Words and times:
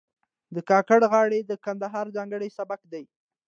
د 0.55 0.57
کاکړۍ 0.69 1.05
غاړې 1.13 1.39
د 1.45 1.51
کندهار 1.65 2.05
ځانګړی 2.15 2.49
سبک 2.57 2.81
دی. 2.91 3.03